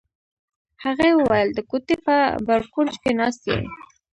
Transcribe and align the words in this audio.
هغې 0.83 1.09
وویل: 1.15 1.49
د 1.53 1.59
کوټې 1.69 1.95
په 2.05 2.15
بر 2.47 2.61
کونج 2.73 2.93
کې 3.01 3.11
ناست 3.19 3.41
یې. 3.51 3.59